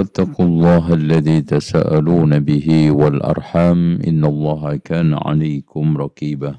[0.00, 6.52] واتقوا الله الذي تساءلون به والأرحام إن الله كان عليكم رقيبا.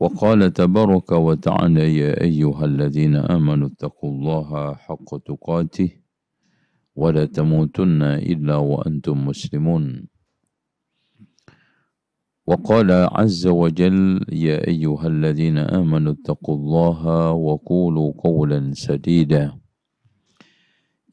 [0.00, 5.90] وقال تبارك وتعالى يا أيها الذين آمنوا اتقوا الله حق تقاته
[6.96, 9.84] ولا تموتن إلا وأنتم مسلمون.
[12.46, 19.65] وقال عز وجل يا أيها الذين آمنوا اتقوا الله وقولوا قولا سديدا.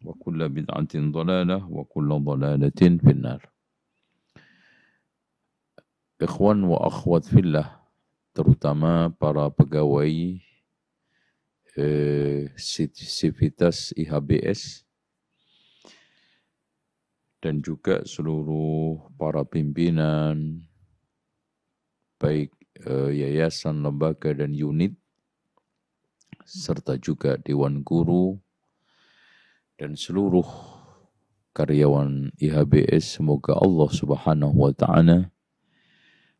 [0.00, 3.40] wa kulla bid'atin وكل wa kulla النار finnar.
[6.20, 7.80] Ikhwan wa akhwat fillah,
[8.36, 10.36] terutama para pegawai
[11.80, 14.84] eh, Sivitas IHBS
[17.40, 20.60] dan juga seluruh para pimpinan
[22.20, 22.52] baik
[22.84, 24.92] eh, yayasan, lembaga dan unit
[26.44, 28.36] serta juga dewan guru,
[29.80, 30.44] dan seluruh
[31.56, 35.32] karyawan IHBS semoga Allah Subhanahu wa taala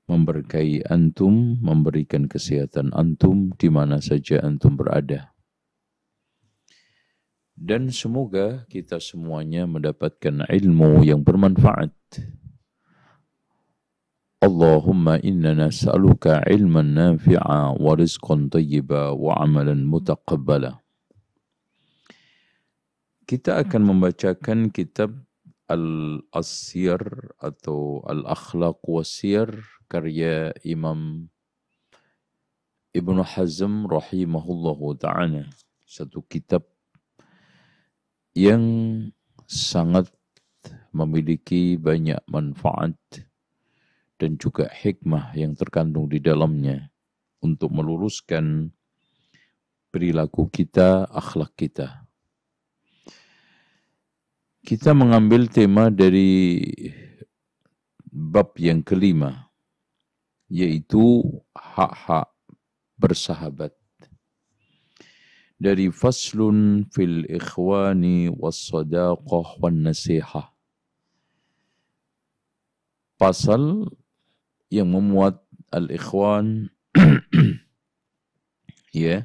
[0.05, 5.33] memberkahi antum, memberikan kesehatan antum di mana saja antum berada.
[7.57, 11.97] Dan semoga kita semuanya mendapatkan ilmu yang bermanfaat.
[14.41, 19.85] Allahumma inna nas'aluka ilman nafi'a wa rizqan wa amalan.
[23.31, 25.15] Kita akan membacakan kitab
[25.71, 26.99] Al-Asyir
[27.39, 29.47] atau Al-Akhlaq Wasir
[29.87, 31.31] karya Imam
[32.91, 35.47] Ibnu Hazm rahimahullahu ta'ala.
[35.87, 36.67] Satu kitab
[38.35, 38.67] yang
[39.47, 40.11] sangat
[40.91, 42.99] memiliki banyak manfaat
[44.19, 46.91] dan juga hikmah yang terkandung di dalamnya
[47.39, 48.75] untuk meluruskan
[49.95, 52.00] perilaku kita, akhlak kita.
[54.61, 56.61] Kita mengambil tema dari
[58.13, 59.49] bab yang kelima,
[60.53, 61.25] yaitu
[61.57, 62.29] hak-hak
[63.01, 63.73] bersahabat.
[65.57, 70.53] Dari faslun fil ikhwani was sadaqah wan nasihah.
[73.17, 73.89] Pasal
[74.69, 75.41] yang memuat
[75.73, 76.69] al-ikhwan
[78.93, 79.25] ya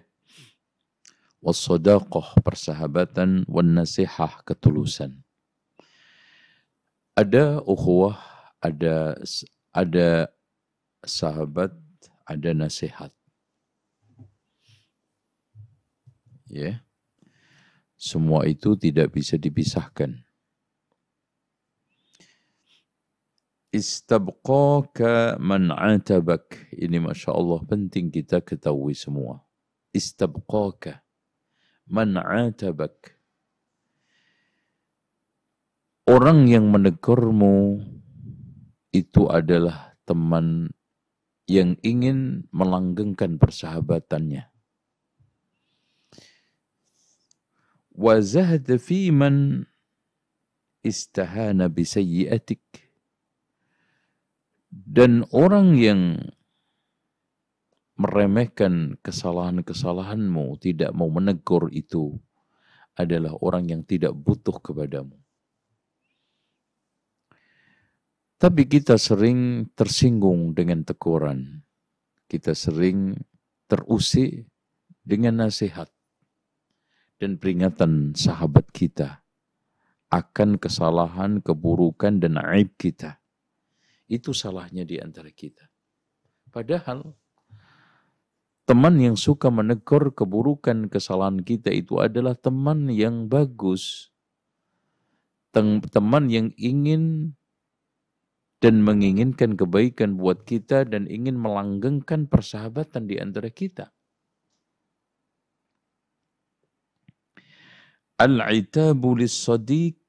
[1.43, 5.24] was sadaqah persahabatan wan nasihah ketulusan
[7.15, 8.19] ada ukhuwah,
[8.59, 9.15] ada
[9.71, 10.27] ada
[11.07, 11.71] sahabat,
[12.27, 13.15] ada nasihat.
[16.51, 16.83] Ya.
[17.95, 20.19] Semua itu tidak bisa dipisahkan.
[23.71, 26.67] Istabqaka man atabak.
[26.75, 29.41] Ini Masya Allah penting kita ketahui semua.
[29.95, 30.99] Istabqaka
[31.87, 33.14] man atabak
[36.05, 37.81] Orang yang menegurmu
[38.93, 40.69] itu adalah teman
[41.49, 44.45] yang ingin melanggengkan persahabatannya.
[48.21, 49.65] Zahda fi man
[50.85, 52.61] istahana bisayyiatik.
[54.69, 56.21] Dan orang yang
[57.97, 62.13] meremehkan kesalahan-kesalahanmu, tidak mau menegur itu,
[62.93, 65.24] adalah orang yang tidak butuh kepadamu.
[68.45, 71.65] Tapi kita sering tersinggung dengan teguran.
[72.29, 73.17] Kita sering
[73.65, 74.45] terusik
[75.01, 75.89] dengan nasihat
[77.17, 79.25] dan peringatan sahabat kita
[80.13, 83.17] akan kesalahan, keburukan, dan aib kita.
[84.05, 85.65] Itu salahnya di antara kita.
[86.53, 87.17] Padahal
[88.69, 94.13] teman yang suka menegur keburukan kesalahan kita itu adalah teman yang bagus.
[95.49, 97.33] Teman yang ingin
[98.63, 103.91] dan menginginkan kebaikan buat kita dan ingin melanggengkan persahabatan di antara kita.
[108.15, 109.99] Al-itabu lis-sadiq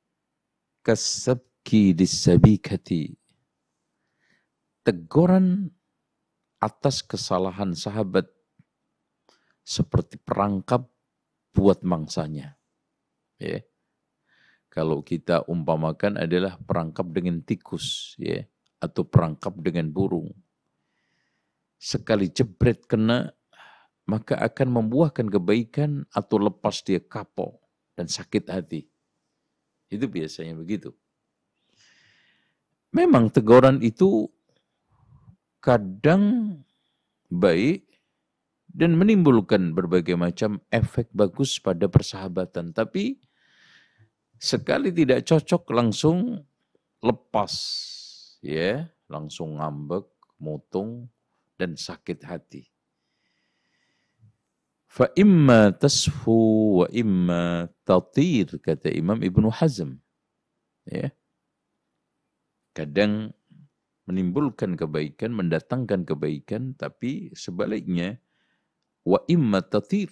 [0.87, 3.19] kasabki lis-sabikati.
[4.87, 5.66] Teguran
[6.62, 8.31] atas kesalahan sahabat
[9.66, 10.87] seperti perangkap
[11.50, 12.54] buat mangsanya.
[13.42, 13.66] Ya.
[14.76, 18.44] Kalau kita umpamakan adalah perangkap dengan tikus, ya,
[18.76, 20.28] atau perangkap dengan burung.
[21.81, 23.32] Sekali jebret kena,
[24.05, 27.56] maka akan membuahkan kebaikan atau lepas dia kapok
[27.96, 28.84] dan sakit hati.
[29.88, 30.93] Itu biasanya begitu.
[32.93, 34.28] Memang teguran itu
[35.64, 36.52] kadang
[37.32, 37.96] baik
[38.76, 42.76] dan menimbulkan berbagai macam efek bagus pada persahabatan.
[42.76, 43.17] Tapi
[44.38, 46.40] sekali tidak cocok langsung
[47.00, 47.52] lepas,
[48.40, 50.06] ya, langsung ngambek,
[50.40, 51.08] mutung,
[51.56, 52.64] dan sakit hati.
[54.86, 60.00] Fa imma tasfu wa imma tatir, kata Imam Ibnu Hazm.
[60.88, 61.12] Ya.
[62.72, 63.36] Kadang
[64.08, 68.20] menimbulkan kebaikan, mendatangkan kebaikan, tapi sebaliknya
[69.06, 70.10] wa imma tatir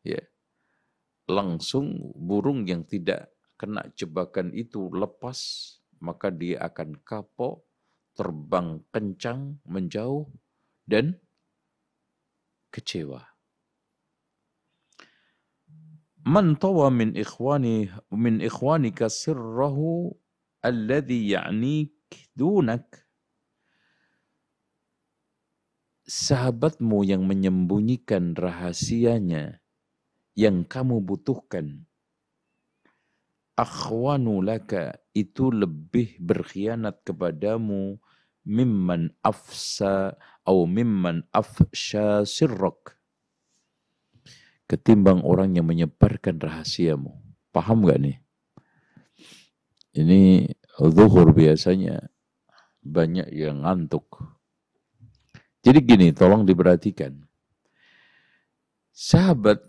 [0.00, 0.20] ya
[1.28, 3.28] langsung burung yang tidak
[3.60, 5.36] kena jebakan itu lepas
[6.00, 7.60] maka dia akan kapok
[8.16, 10.24] terbang kencang menjauh
[10.88, 11.20] dan
[12.72, 13.20] kecewa
[16.24, 20.16] man tawa min ikhwani min ikhwanika sirrahu
[20.64, 21.92] alladhi ya'nik
[22.32, 22.88] dunak
[26.10, 29.62] sahabatmu yang menyembunyikan rahasianya
[30.34, 31.86] yang kamu butuhkan.
[33.60, 38.00] Akhwanu laka itu lebih berkhianat kepadamu
[38.48, 42.96] mimman afsa atau mimman afsha sirrak.
[44.64, 47.12] Ketimbang orang yang menyebarkan rahasiamu.
[47.52, 48.16] Paham gak nih?
[49.92, 50.48] Ini
[50.78, 52.08] zuhur biasanya
[52.80, 54.08] banyak yang ngantuk
[55.60, 57.20] jadi gini, tolong diperhatikan.
[58.96, 59.60] Sahabat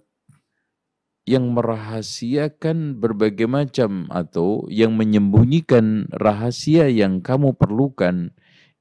[1.29, 8.33] yang merahasiakan berbagai macam atau yang menyembunyikan rahasia yang kamu perlukan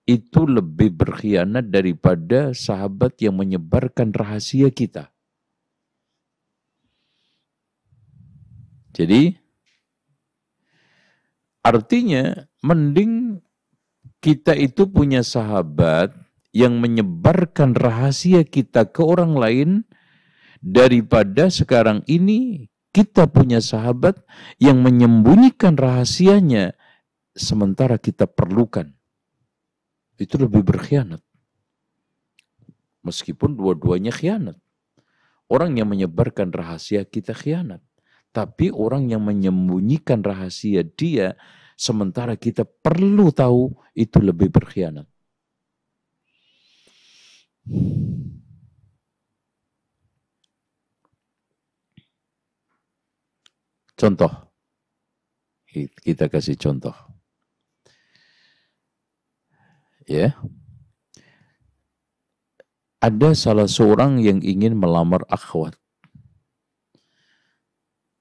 [0.08, 5.12] itu lebih berkhianat daripada sahabat yang menyebarkan rahasia kita.
[8.90, 9.38] Jadi
[11.62, 13.38] artinya mending
[14.18, 16.10] kita itu punya sahabat
[16.50, 19.70] yang menyebarkan rahasia kita ke orang lain
[20.60, 24.20] daripada sekarang ini kita punya sahabat
[24.60, 26.76] yang menyembunyikan rahasianya
[27.32, 28.92] sementara kita perlukan.
[30.20, 31.24] Itu lebih berkhianat.
[33.00, 34.60] Meskipun dua-duanya khianat.
[35.48, 37.80] Orang yang menyebarkan rahasia kita khianat.
[38.30, 41.34] Tapi orang yang menyembunyikan rahasia dia
[41.74, 45.08] sementara kita perlu tahu itu lebih berkhianat.
[54.00, 54.32] Contoh.
[56.00, 56.96] Kita kasih contoh.
[60.08, 60.32] Ya.
[63.04, 65.76] Ada salah seorang yang ingin melamar akhwat.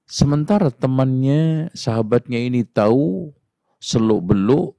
[0.04, 3.32] Sementara temannya, sahabatnya ini tahu
[3.80, 4.76] seluk-beluk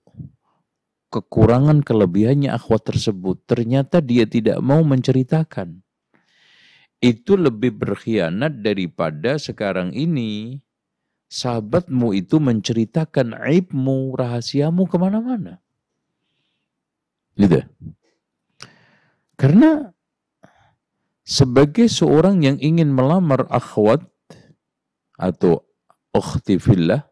[1.10, 3.42] kekurangan kelebihannya akhwat tersebut.
[3.50, 5.82] Ternyata dia tidak mau menceritakan.
[7.02, 10.62] Itu lebih berkhianat daripada sekarang ini
[11.32, 15.64] sahabatmu itu menceritakan aibmu, rahasiamu ke mana-mana.
[17.40, 17.64] Gitu.
[19.40, 19.96] Karena
[21.24, 24.04] sebagai seorang yang ingin melamar akhwat
[25.16, 25.64] atau
[26.12, 27.08] ukhti fillah,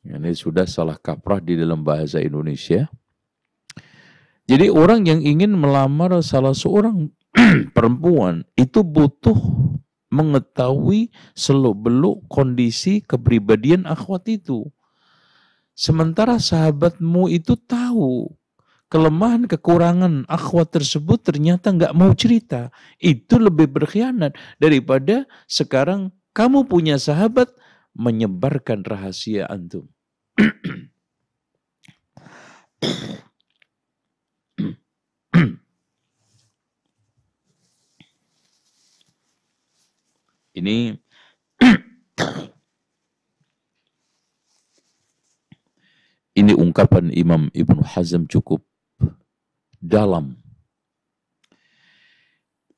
[0.00, 2.88] ini sudah salah kaprah di dalam bahasa Indonesia.
[4.46, 7.10] Jadi orang yang ingin melamar salah seorang
[7.76, 9.36] perempuan itu butuh
[10.12, 14.70] mengetahui seluk-beluk kondisi kepribadian akhwat itu.
[15.76, 18.32] Sementara sahabatmu itu tahu
[18.88, 22.72] kelemahan, kekurangan akhwat tersebut ternyata nggak mau cerita.
[22.96, 27.52] Itu lebih berkhianat daripada sekarang kamu punya sahabat
[27.92, 29.88] menyebarkan rahasia antum.
[40.56, 40.96] Ini
[46.40, 48.64] ini ungkapan Imam Ibnu Hazm cukup
[49.84, 50.40] dalam.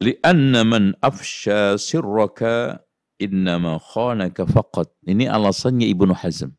[0.02, 2.82] Lianna man afsha sirraka
[3.22, 4.90] innama khanaka faqat.
[5.06, 6.50] Ini alasannya Ibnu Hazm.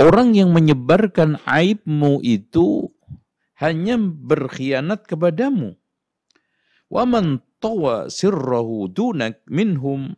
[0.00, 2.88] Orang yang menyebarkan aibmu itu
[3.60, 5.76] hanya berkhianat kepadamu.
[6.88, 10.16] Wa man tawa sirrahu dunak minhum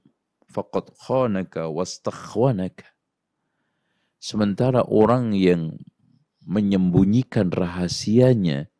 [0.49, 2.87] faqad khanaka wastakhwanaka.
[4.23, 5.83] Sementara orang yang
[6.47, 8.71] menyembunyikan rahasianya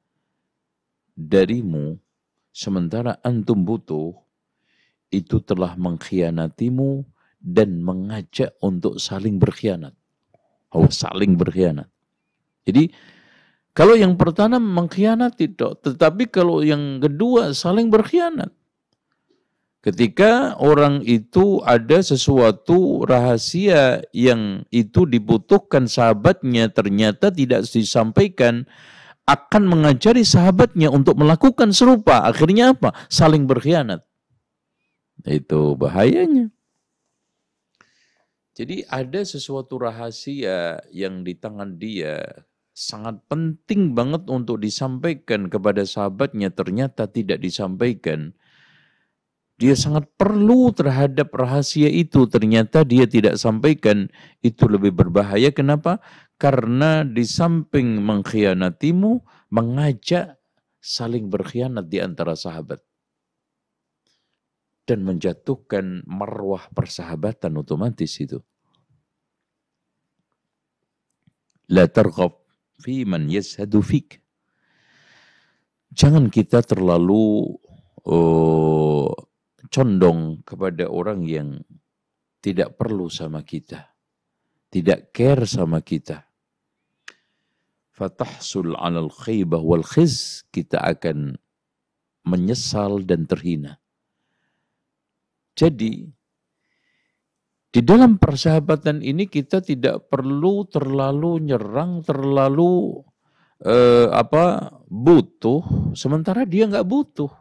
[1.19, 1.99] darimu,
[2.55, 4.15] sementara antum butuh,
[5.11, 7.05] itu telah mengkhianatimu
[7.43, 9.93] dan mengajak untuk saling berkhianat.
[10.73, 11.91] Oh, saling berkhianat.
[12.63, 12.95] Jadi,
[13.73, 18.53] kalau yang pertama mengkhianati, tetapi kalau yang kedua saling berkhianat.
[19.83, 28.69] Ketika orang itu ada sesuatu rahasia yang itu dibutuhkan sahabatnya ternyata tidak disampaikan,
[29.27, 32.29] akan mengajari sahabatnya untuk melakukan serupa.
[32.29, 32.95] Akhirnya apa?
[33.11, 34.07] Saling berkhianat.
[35.27, 36.53] Itu bahayanya.
[38.53, 42.21] Jadi ada sesuatu rahasia yang di tangan dia
[42.73, 48.33] sangat penting banget untuk disampaikan kepada sahabatnya ternyata tidak disampaikan.
[49.61, 54.11] Dia sangat perlu terhadap rahasia itu ternyata dia tidak sampaikan
[54.43, 55.55] itu lebih berbahaya.
[55.55, 56.03] Kenapa?
[56.41, 59.23] Karena di samping mengkhianatimu
[59.55, 60.41] mengajak
[60.83, 62.83] saling berkhianat di antara sahabat
[64.83, 68.43] dan menjatuhkan marwah persahabatan otomatis itu.
[71.71, 72.42] La targhab
[72.83, 74.19] fi man yashadu fik.
[75.95, 77.55] Jangan kita terlalu
[78.11, 79.13] uh,
[79.71, 81.63] condong kepada orang yang
[82.43, 83.95] tidak perlu sama kita.
[84.73, 86.27] Tidak care sama kita.
[87.93, 90.43] Fatahsul alal khaybah wal khiz.
[90.51, 91.39] Kita akan
[92.27, 93.79] menyesal dan terhina.
[95.53, 96.09] Jadi,
[97.73, 103.01] di dalam persahabatan ini kita tidak perlu terlalu nyerang, terlalu
[103.65, 107.33] eh, apa butuh, sementara dia nggak butuh.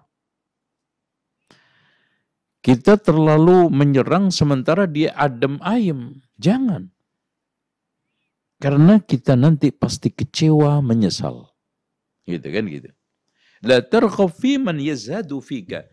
[2.63, 6.23] Kita terlalu menyerang sementara dia adem ayem.
[6.39, 6.93] Jangan.
[8.61, 11.49] Karena kita nanti pasti kecewa, menyesal.
[12.29, 12.93] Gitu kan gitu.
[13.65, 15.89] La tarkhafi man yazhadu fika.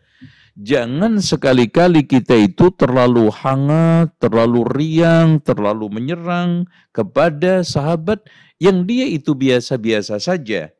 [0.59, 8.27] Jangan sekali-kali kita itu terlalu hangat, terlalu riang, terlalu menyerang kepada sahabat
[8.59, 10.75] yang dia itu biasa-biasa saja.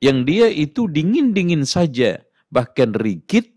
[0.00, 3.52] Yang dia itu dingin-dingin saja, bahkan rigid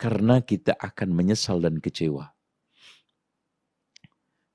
[0.00, 2.32] karena kita akan menyesal dan kecewa.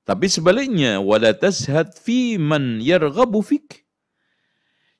[0.02, 3.87] Tapi sebaliknya, wala tashad fi man yarghabu fik.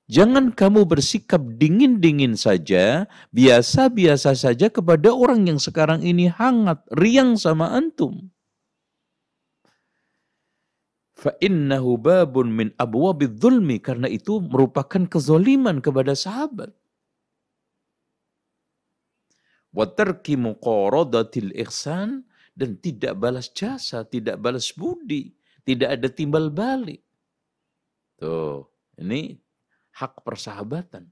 [0.09, 7.77] Jangan kamu bersikap dingin-dingin saja, biasa-biasa saja kepada orang yang sekarang ini hangat, riang sama
[7.77, 8.33] antum.
[11.19, 13.83] Fa'innahu babun min abwabid zulmi.
[13.83, 16.71] Karena itu merupakan kezoliman kepada sahabat.
[19.75, 22.23] Watarki muqaradatil ihsan.
[22.59, 25.35] Dan tidak balas jasa, tidak balas budi.
[25.67, 27.03] Tidak ada timbal balik.
[28.19, 28.67] Tuh,
[28.99, 29.39] ini
[29.99, 31.11] hak persahabatan.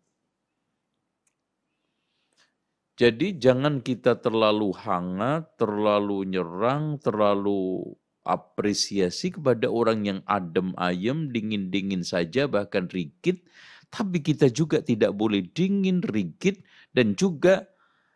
[2.96, 7.92] Jadi jangan kita terlalu hangat, terlalu nyerang, terlalu
[8.24, 13.44] apresiasi kepada orang yang adem ayem, dingin-dingin saja, bahkan rigid.
[13.92, 16.64] Tapi kita juga tidak boleh dingin, rigid,
[16.96, 17.68] dan juga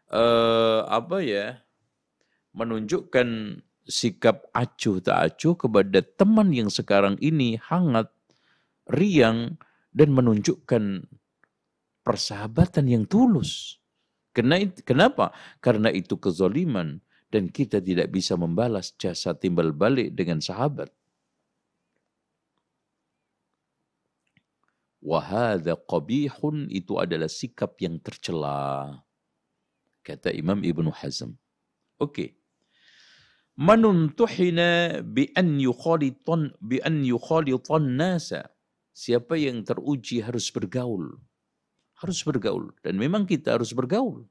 [0.09, 1.61] eh, apa ya
[2.57, 8.11] menunjukkan sikap acuh tak acuh kepada teman yang sekarang ini hangat,
[8.89, 9.61] riang,
[9.91, 11.07] dan menunjukkan
[12.07, 13.79] persahabatan yang tulus.
[14.31, 15.35] Kenapa?
[15.59, 20.91] Karena itu kezoliman dan kita tidak bisa membalas jasa timbal balik dengan sahabat.
[25.01, 29.01] Wahada qabihun itu adalah sikap yang tercela.
[30.05, 31.35] Kata Imam Ibn Hazm.
[31.97, 32.13] Oke.
[32.13, 32.29] Okay.
[33.61, 38.49] Manuntuhina bi an yukhalitan bi an yukhalitan nasa
[38.91, 41.17] Siapa yang teruji harus bergaul.
[42.01, 42.75] Harus bergaul.
[42.85, 44.27] Dan memang kita harus bergaul.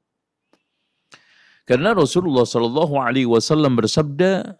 [1.68, 4.58] Karena Rasulullah Sallallahu Alaihi Wasallam bersabda,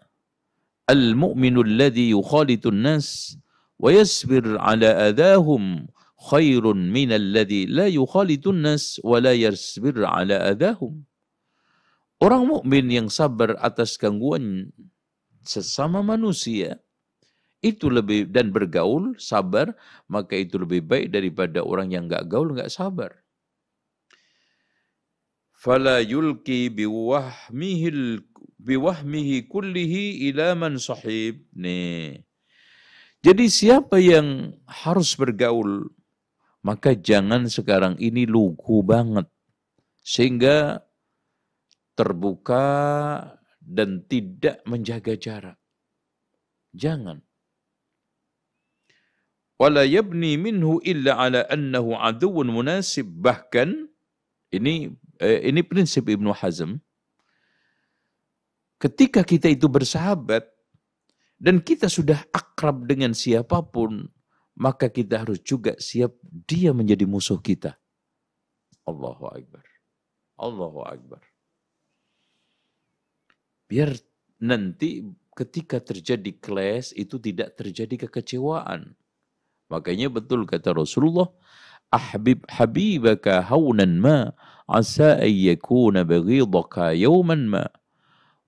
[0.87, 3.35] "Al-mu'minu alladhi yukhalitun nas
[3.75, 5.91] wa yasbir ala adahum
[6.31, 11.03] khairun min alladhi la yukhalitun nas wa la yasbir ala adahum."
[12.21, 14.69] Orang mukmin yang sabar atas gangguan
[15.41, 16.77] sesama manusia
[17.61, 19.77] itu lebih dan bergaul sabar
[20.09, 23.21] maka itu lebih baik daripada orang yang nggak gaul nggak sabar
[25.61, 28.25] fala yulki biwahmihi
[29.45, 31.45] kullihi ila man sahib.
[31.53, 32.25] Nih.
[33.21, 35.93] Jadi siapa yang harus bergaul,
[36.65, 39.29] maka jangan sekarang ini lugu banget.
[40.01, 40.81] Sehingga
[41.93, 42.65] terbuka
[43.61, 45.61] dan tidak menjaga jarak.
[46.73, 47.21] Jangan.
[49.61, 53.05] Wala yabni minhu illa ala annahu aduun munasib.
[53.05, 53.85] Bahkan,
[54.57, 54.89] ini
[55.21, 56.81] eh, ini prinsip Ibnu Hazm,
[58.81, 60.49] ketika kita itu bersahabat
[61.37, 64.09] dan kita sudah akrab dengan siapa pun,
[64.57, 67.77] maka kita harus juga siap dia menjadi musuh kita.
[68.89, 69.65] Allahu Akbar.
[70.41, 71.21] Allahu Akbar.
[73.69, 73.93] Biar
[74.41, 75.05] nanti
[75.37, 78.97] ketika terjadi clash itu tidak terjadi kekecewaan.
[79.71, 81.31] Makanya betul kata Rasulullah,
[81.95, 84.35] ahbib habibaka haunan ma
[84.67, 87.63] asa an yakuna baghidaka yawman ma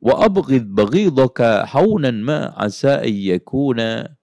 [0.03, 4.19] wa abghid baghidaka haunan ma asa an yakuna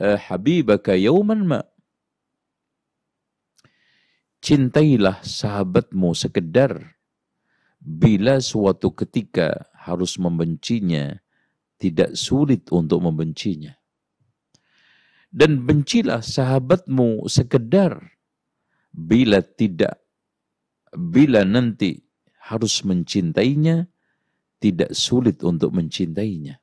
[0.00, 1.60] eh, habibaka yawman ma
[4.40, 6.96] Cintailah sahabatmu sekedar
[7.76, 11.20] bila suatu ketika harus membencinya,
[11.76, 13.79] tidak sulit untuk membencinya.
[15.30, 18.18] Dan bencilah sahabatmu sekedar
[18.90, 20.02] bila tidak
[20.90, 22.02] bila nanti
[22.50, 23.86] harus mencintainya,
[24.58, 26.58] tidak sulit untuk mencintainya.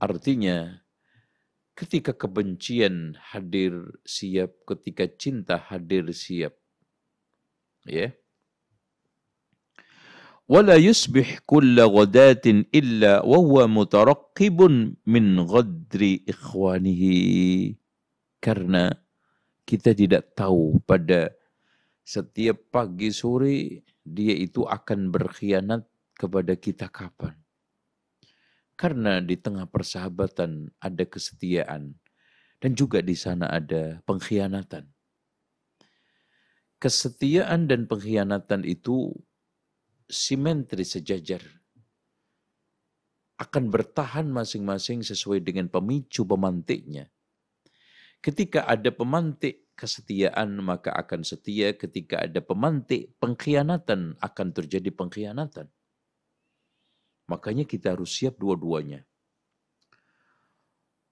[0.00, 0.78] Artinya,
[1.76, 6.56] ketika kebencian hadir siap, ketika cinta hadir siap.
[7.84, 8.10] Ya.
[8.10, 8.27] Wala
[10.48, 17.76] yusbih kulla ghadatin illa wa huwa mutaraqqibun min ghadri ikhwanihi.
[18.40, 18.88] Karena
[19.68, 21.36] kita tidak tahu pada
[22.00, 25.84] setiap pagi sore dia itu akan berkhianat
[26.16, 27.36] kepada kita kapan?
[28.72, 31.92] Karena di tengah persahabatan ada kesetiaan
[32.56, 34.88] dan juga di sana ada pengkhianatan.
[36.80, 39.12] Kesetiaan dan pengkhianatan itu
[40.08, 41.44] simetri sejajar.
[43.38, 47.06] Akan bertahan masing-masing sesuai dengan pemicu pemantiknya.
[48.18, 55.70] Ketika ada pemantik kesetiaan maka akan setia ketika ada pemantik pengkhianatan akan terjadi pengkhianatan.
[57.30, 59.06] Makanya kita harus siap dua-duanya.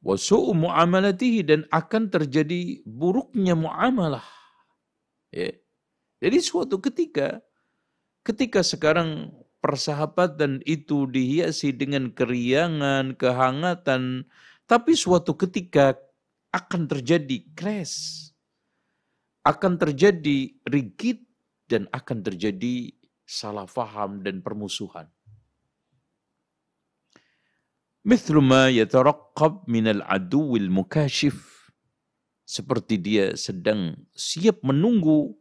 [0.03, 4.27] Wasu'u mu'amalatihi dan akan terjadi buruknya muamalah.
[5.31, 5.55] Ya.
[6.19, 7.45] Jadi suatu ketika,
[8.27, 9.31] ketika sekarang
[9.63, 14.27] persahabatan itu dihiasi dengan keriangan, kehangatan,
[14.67, 15.95] tapi suatu ketika
[16.51, 18.27] akan terjadi crash
[19.47, 21.23] akan terjadi rigid
[21.71, 22.91] dan akan terjadi
[23.23, 25.07] salah faham dan permusuhan.
[28.03, 31.71] Mithlu ma yataraqqab minal aduwil mukashif.
[32.47, 35.35] Seperti dia sedang siap menunggu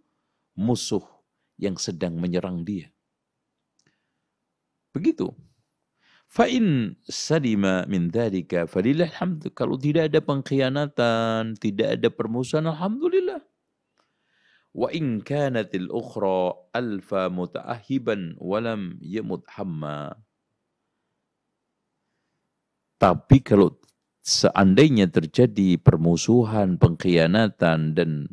[0.58, 1.15] musuh
[1.56, 2.92] yang sedang menyerang dia.
[4.96, 5.32] Begitu.
[6.26, 9.52] Fa'in salima min dhalika falillah hamd.
[9.54, 13.44] Kalau tidak ada pengkhianatan, tidak ada permusuhan, Alhamdulillah.
[14.76, 20.20] Wa in kanatil ukhra alfa muta'ahiban walam yamut hamma.
[23.00, 23.80] Tapi kalau
[24.20, 28.28] seandainya terjadi permusuhan, pengkhianatan dan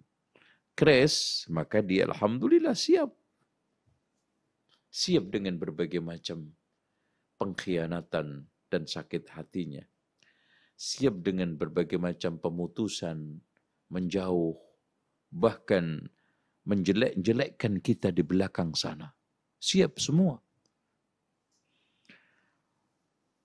[0.82, 3.14] crash, maka dia alhamdulillah siap.
[4.90, 6.50] Siap dengan berbagai macam
[7.38, 9.86] pengkhianatan dan sakit hatinya.
[10.74, 13.38] Siap dengan berbagai macam pemutusan,
[13.94, 14.58] menjauh,
[15.30, 16.02] bahkan
[16.66, 19.14] menjelek-jelekkan kita di belakang sana.
[19.62, 20.42] Siap semua.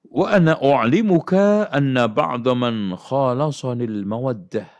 [0.10, 4.77] Wa ana u'limuka anna ba'da man khalasanil mawaddah.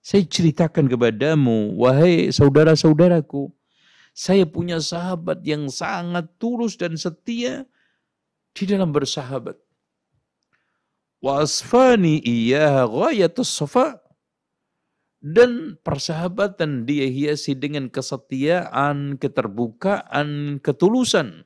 [0.00, 3.52] Saya ceritakan kepadamu, wahai saudara-saudaraku,
[4.16, 7.68] saya punya sahabat yang sangat tulus dan setia
[8.56, 9.60] di dalam bersahabat.
[11.20, 13.60] Wa asfani iyyaha ghayatus
[15.20, 21.44] Dan persahabatan dia hiasi dengan kesetiaan, keterbukaan, ketulusan.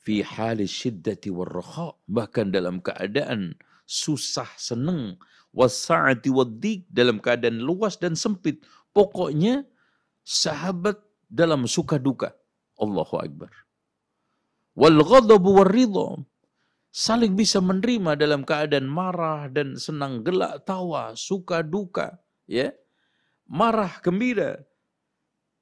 [0.00, 1.92] Fi hali syiddati warraha.
[2.08, 5.20] Bahkan dalam keadaan susah, senang.
[5.54, 6.86] Wasa'ati waddik.
[6.90, 8.62] Dalam keadaan luas dan sempit.
[8.90, 9.66] Pokoknya
[10.26, 10.98] sahabat
[11.30, 12.34] dalam suka duka.
[12.80, 13.52] Allahu Akbar.
[14.74, 15.70] Wal ghadabu war
[16.90, 22.18] saling bisa menerima dalam keadaan marah dan senang gelak tawa suka duka
[22.50, 22.74] ya
[23.46, 24.58] marah gembira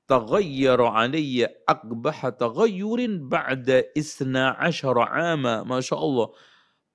[0.08, 6.32] taghayyara alayya aqbah taghayyurin ba'da isna asyara ama Masya Allah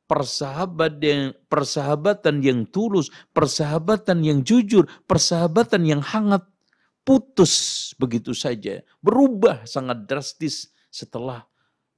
[0.10, 6.44] persahabat yang, persahabatan yang tulus persahabatan yang jujur persahabatan yang hangat
[7.08, 11.48] putus begitu saja berubah sangat drastis setelah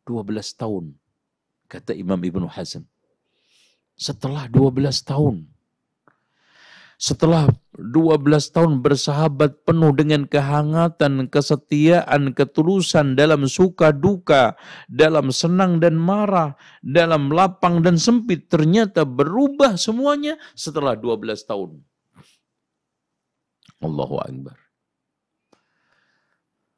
[0.05, 0.95] 12 tahun
[1.67, 2.85] kata Imam Ibnu Hazm.
[3.95, 5.49] Setelah 12 tahun.
[6.95, 8.23] Setelah 12
[8.55, 14.55] tahun bersahabat penuh dengan kehangatan, kesetiaan, ketulusan dalam suka duka,
[14.87, 21.83] dalam senang dan marah, dalam lapang dan sempit, ternyata berubah semuanya setelah 12 tahun.
[23.83, 24.57] Allahu Akbar.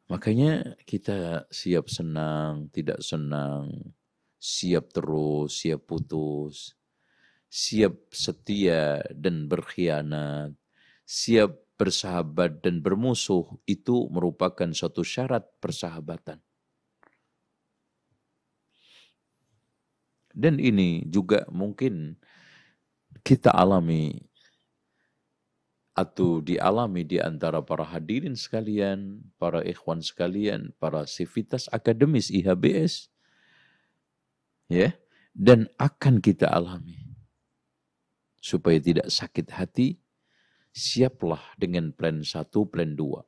[0.08, 3.92] Makanya kita siap senang, tidak senang,
[4.40, 6.74] siap terus, siap putus,
[7.48, 10.54] siap setia dan berkhianat,
[11.08, 16.42] siap bersahabat dan bermusuh itu merupakan suatu syarat persahabatan.
[20.38, 22.14] Dan ini juga mungkin
[23.26, 24.22] kita alami
[25.98, 33.10] atau dialami di antara para hadirin sekalian, para ikhwan sekalian, para sivitas akademis IHBS
[34.70, 34.94] ya
[35.34, 37.17] dan akan kita alami
[38.40, 39.88] supaya tidak sakit hati
[40.74, 43.26] siaplah dengan plan satu plan dua.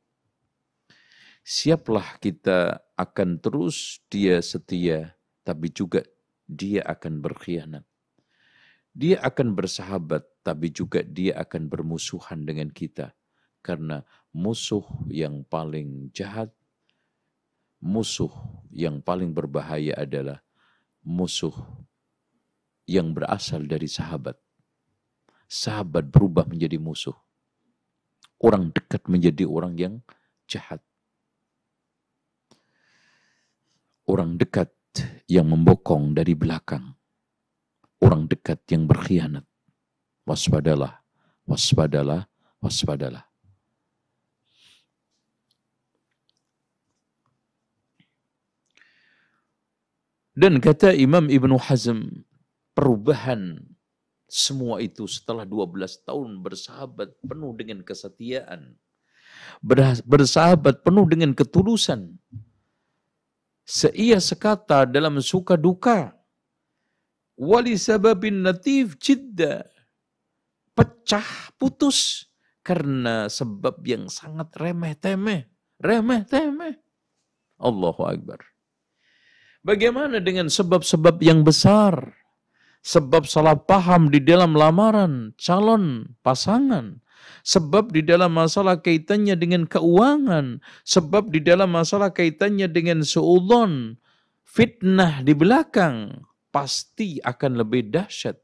[1.42, 6.06] Siaplah kita akan terus dia setia tapi juga
[6.46, 7.86] dia akan berkhianat.
[8.94, 13.16] Dia akan bersahabat tapi juga dia akan bermusuhan dengan kita.
[13.60, 16.54] Karena musuh yang paling jahat
[17.80, 18.32] musuh
[18.76, 20.44] yang paling berbahaya adalah
[21.00, 21.56] musuh
[22.84, 24.36] yang berasal dari sahabat.
[25.50, 27.18] Sahabat berubah menjadi musuh.
[28.38, 29.94] Orang dekat menjadi orang yang
[30.46, 30.78] jahat.
[34.06, 34.70] Orang dekat
[35.26, 36.94] yang membokong dari belakang.
[37.98, 39.44] Orang dekat yang berkhianat.
[40.24, 41.02] Waspadalah,
[41.50, 42.30] waspadalah,
[42.62, 43.26] waspadalah.
[50.40, 52.24] Dan kata Imam Ibnu Hazm,
[52.72, 53.69] perubahan
[54.30, 58.78] semua itu setelah 12 tahun bersahabat penuh dengan kesetiaan.
[60.06, 62.16] Bersahabat penuh dengan ketulusan.
[63.66, 66.14] Seia sekata dalam suka duka.
[67.34, 69.66] Wali sababin natif jidda.
[70.78, 72.30] Pecah, putus.
[72.62, 75.50] Karena sebab yang sangat remeh-temeh.
[75.82, 76.78] Remeh-temeh.
[77.58, 78.46] Allahu Akbar.
[79.66, 82.19] Bagaimana dengan sebab-sebab yang besar?
[82.80, 87.04] Sebab salah paham di dalam lamaran calon pasangan.
[87.44, 90.64] Sebab di dalam masalah kaitannya dengan keuangan.
[90.88, 94.00] Sebab di dalam masalah kaitannya dengan seudon.
[94.48, 96.24] Fitnah di belakang.
[96.50, 98.40] Pasti akan lebih dahsyat.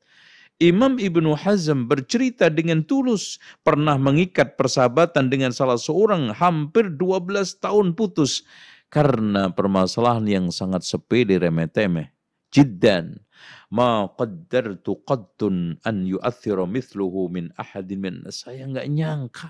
[0.56, 7.92] Imam Ibnu Hazm bercerita dengan tulus pernah mengikat persahabatan dengan salah seorang hampir 12 tahun
[7.92, 8.48] putus
[8.88, 12.15] karena permasalahan yang sangat sepele remeh-temeh.
[12.56, 13.20] Jiddan.
[13.68, 18.16] Ma qaddartu qaddun an yu'athiru mithluhu min ahadin min.
[18.32, 19.48] Saya nggak nyangka.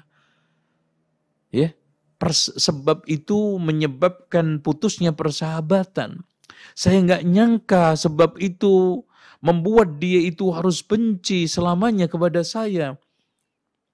[1.53, 1.77] Ya.
[2.17, 6.25] Pers sebab itu menyebabkan putusnya persahabatan.
[6.73, 9.05] Saya nggak nyangka sebab itu
[9.43, 12.97] membuat dia itu harus benci selamanya kepada saya.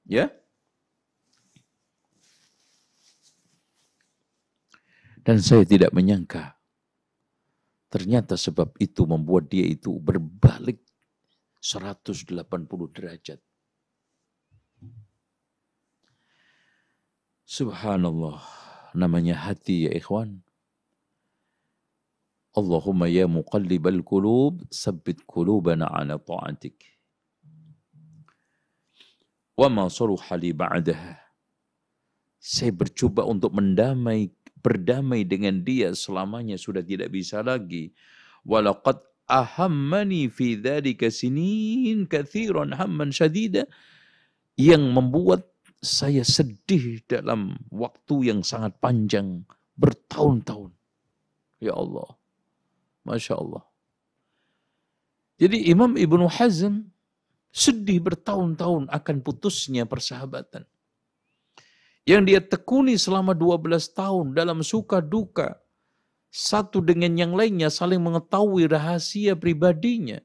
[0.08, 0.32] Ya.
[5.28, 6.61] Dan saya tidak menyangka.
[7.92, 10.80] Ternyata sebab itu membuat dia itu berbalik
[11.60, 12.32] 180
[12.96, 13.40] derajat.
[17.44, 18.40] Subhanallah.
[18.96, 20.40] Namanya hati ya ikhwan.
[22.56, 26.80] Allahumma ya muqallibal qulub sabbit qulubana ala ta'atik.
[29.56, 31.20] Wa ma saruha li ba'daha.
[32.40, 37.92] Saya bercoba untuk mendamai berdamai dengan dia selamanya sudah tidak bisa lagi.
[38.46, 43.66] Walaqad ahammani fi dzalika sinin katsiran hamman syadida
[44.56, 45.50] yang membuat
[45.82, 49.42] saya sedih dalam waktu yang sangat panjang,
[49.74, 50.70] bertahun-tahun.
[51.58, 52.18] Ya Allah.
[53.02, 53.66] Masya Allah.
[55.42, 56.86] Jadi Imam Ibnu Hazm
[57.50, 60.70] sedih bertahun-tahun akan putusnya persahabatan.
[62.06, 65.62] Yang dia tekuni selama 12 tahun dalam suka duka.
[66.32, 70.24] Satu dengan yang lainnya saling mengetahui rahasia pribadinya.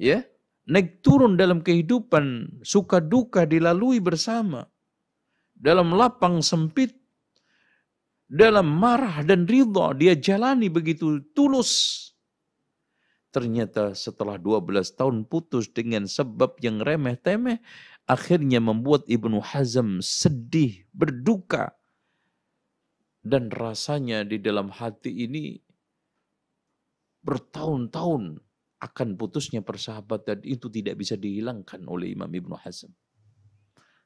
[0.00, 0.24] Ya,
[0.64, 4.64] naik turun dalam kehidupan, suka duka dilalui bersama.
[5.52, 6.96] Dalam lapang sempit,
[8.30, 12.06] dalam marah dan ridha, dia jalani begitu tulus.
[13.30, 17.58] Ternyata setelah 12 tahun putus dengan sebab yang remeh-temeh,
[18.10, 21.78] akhirnya membuat Ibnu Hazm sedih, berduka.
[23.22, 25.62] Dan rasanya di dalam hati ini
[27.22, 28.42] bertahun-tahun
[28.80, 32.90] akan putusnya persahabatan itu tidak bisa dihilangkan oleh Imam Ibnu Hazm.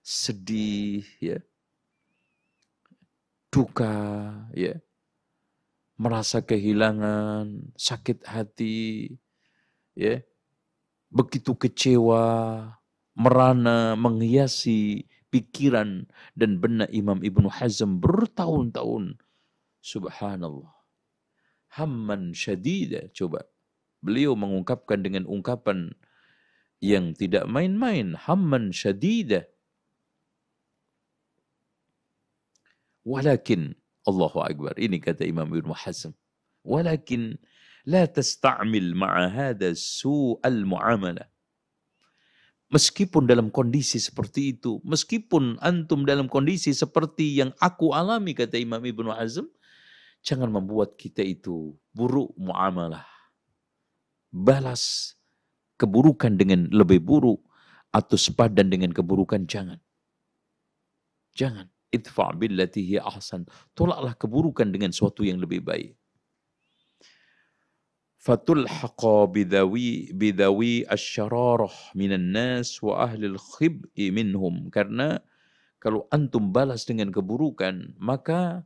[0.05, 1.41] Sedih, ya.
[3.49, 3.97] Duka,
[4.53, 4.77] ya.
[5.95, 9.15] Merasa kehilangan, sakit hati,
[9.95, 10.21] ya.
[11.07, 12.27] Begitu kecewa,
[13.15, 16.07] merana, menghiasi pikiran
[16.39, 19.19] dan benak Imam Ibnu Hazm bertahun-tahun.
[19.83, 20.71] Subhanallah.
[21.75, 23.11] Hamman syadida.
[23.11, 23.43] Coba
[23.99, 25.91] beliau mengungkapkan dengan ungkapan
[26.79, 29.49] yang tidak main-main, hamman syadida.
[33.03, 36.13] Walakin, Allahu Akbar, ini kata Imam Ibn Hazm.
[36.65, 37.37] Walakin,
[37.85, 41.29] la tasta'mil ma'a hada su'al mu'amalah.
[42.75, 48.83] Meskipun dalam kondisi seperti itu, meskipun antum dalam kondisi seperti yang aku alami, kata Imam
[48.83, 49.47] Ibn Hazm,
[50.27, 53.07] jangan membuat kita itu buruk muamalah
[54.35, 55.15] balas
[55.79, 57.39] keburukan dengan lebih buruk
[57.95, 59.79] atau sepadan dengan keburukan jangan.
[61.39, 61.71] Jangan.
[61.95, 63.47] Itfa' billati ahsan.
[63.71, 65.95] Tolaklah keburukan dengan sesuatu yang lebih baik.
[68.25, 74.73] Fatulhaqa bidawi bidawi asyararah minan nas wa ahli al-khib'i minhum.
[74.73, 75.21] Karena
[75.77, 78.65] kalau antum balas dengan keburukan, maka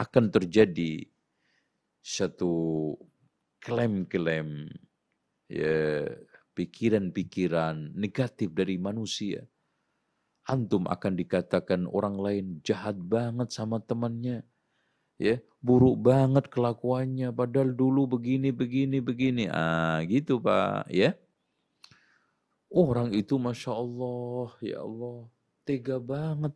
[0.00, 1.04] akan terjadi
[2.00, 2.96] satu
[3.60, 4.72] klaim-klaim
[5.52, 6.08] ya
[6.56, 9.44] pikiran-pikiran negatif dari manusia.
[10.48, 14.40] Antum akan dikatakan orang lain jahat banget sama temannya.
[15.16, 19.44] Ya, buruk banget kelakuannya padahal dulu begini begini begini.
[19.48, 21.16] Ah, gitu, Pak, ya.
[22.68, 25.32] Orang itu Masya Allah, ya Allah,
[25.64, 26.52] tega banget.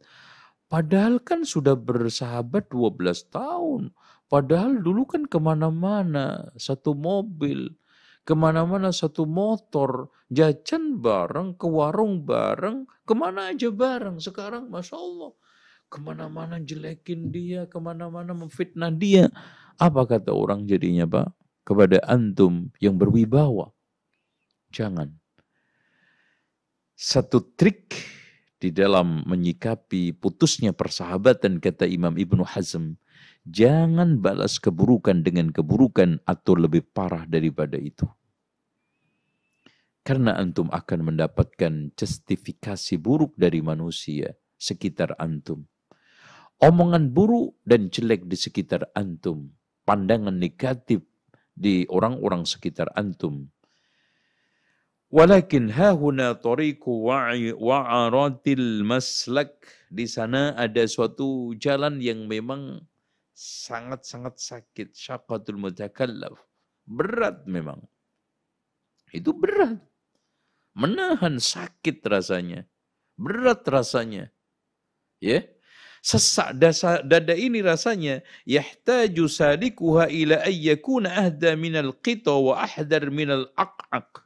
[0.70, 3.90] Padahal kan sudah bersahabat 12 tahun.
[4.30, 7.74] Padahal dulu kan ke mana-mana, satu mobil,
[8.22, 14.22] ke mana-mana satu motor, jajan bareng, ke warung bareng, ke mana aja bareng.
[14.22, 15.34] Sekarang Masya Allah,
[15.90, 19.26] ke mana-mana jelekin dia, ke mana-mana memfitnah dia.
[19.74, 21.34] Apa kata orang jadinya Pak?
[21.66, 23.74] Kepada antum yang berwibawa.
[24.70, 25.10] Jangan.
[26.94, 27.98] Satu trik
[28.62, 32.94] di dalam menyikapi putusnya persahabatan kata Imam Ibnu Hazm
[33.48, 38.04] Jangan balas keburukan dengan keburukan atau lebih parah daripada itu.
[40.04, 45.64] Karena antum akan mendapatkan justifikasi buruk dari manusia sekitar antum.
[46.60, 49.48] Omongan buruk dan jelek di sekitar antum.
[49.88, 51.00] Pandangan negatif
[51.56, 53.48] di orang-orang sekitar antum.
[55.08, 57.08] Walakin hahuna tariku
[57.56, 59.56] wa'aratil maslak.
[59.88, 62.84] Di sana ada suatu jalan yang memang
[63.32, 64.92] sangat-sangat sakit.
[64.92, 66.38] Syakatul mutakallaf.
[66.84, 67.80] Berat memang.
[69.10, 69.80] Itu berat.
[70.76, 72.68] Menahan sakit rasanya.
[73.16, 74.28] Berat rasanya.
[75.18, 75.42] Ya.
[76.00, 83.52] Sesak dasa, dada ini rasanya yahtaju salikuha ila ayyakuna ahda minal qita wa ahdar minal
[83.52, 84.24] aq'aq.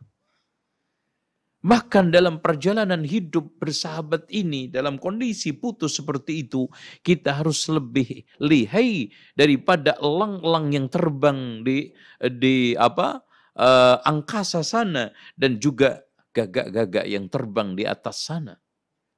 [1.64, 6.68] Bahkan dalam perjalanan hidup bersahabat ini, dalam kondisi putus seperti itu,
[7.00, 11.88] kita harus lebih lihai daripada elang-elang yang terbang di
[12.20, 13.24] di apa
[13.56, 15.08] uh, angkasa sana
[15.40, 16.04] dan juga
[16.36, 18.60] gagak-gagak yang terbang di atas sana.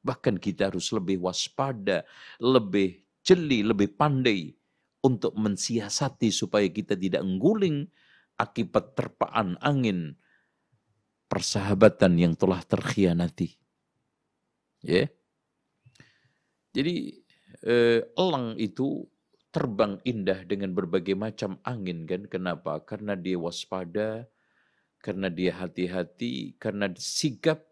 [0.06, 2.06] Bahkan kita harus lebih waspada,
[2.38, 4.54] lebih jeli, lebih pandai
[5.02, 7.90] untuk mensiasati supaya kita tidak ngguling
[8.38, 10.14] akibat terpaan angin
[11.26, 13.58] persahabatan yang telah terkhianati.
[14.86, 15.10] Ya.
[16.70, 17.26] Jadi
[17.66, 19.10] eh, elang itu
[19.50, 22.28] terbang indah dengan berbagai macam angin kan?
[22.28, 22.78] Kenapa?
[22.84, 24.28] Karena dia waspada,
[25.00, 27.64] karena dia hati-hati, karena sigap,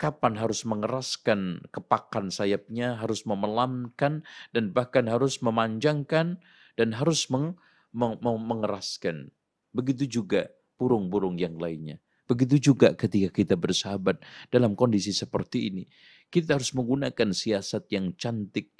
[0.00, 4.24] kapan harus mengeraskan kepakan sayapnya, harus memelankan,
[4.56, 6.40] dan bahkan harus memanjangkan,
[6.80, 7.60] dan harus meng,
[7.92, 9.28] meng, mengeraskan.
[9.76, 10.48] Begitu juga
[10.80, 12.00] burung-burung yang lainnya.
[12.24, 15.84] Begitu juga ketika kita bersahabat dalam kondisi seperti ini.
[16.32, 18.72] Kita harus menggunakan siasat yang cantik,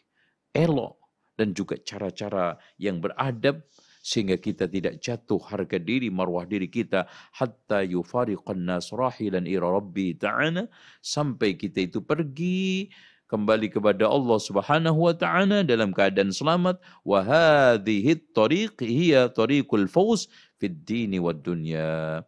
[0.57, 0.97] elok,
[1.37, 3.61] dan juga cara-cara yang beradab
[4.01, 7.05] sehingga kita tidak jatuh harga diri marwah diri kita
[7.37, 10.65] hatta yufariqan nas rahilan ila rabbi ta'ala
[11.05, 12.89] sampai kita itu pergi
[13.31, 16.83] kembali kepada Allah Subhanahu wa taala dalam keadaan selamat.
[17.07, 20.27] Wa hadhihi tariq hiya tariqul fawz
[20.59, 22.25] fid dini wad dunya.